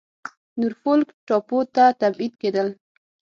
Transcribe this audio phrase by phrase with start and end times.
[0.59, 2.67] نورفولک ټاپو ته تبعید کېدل.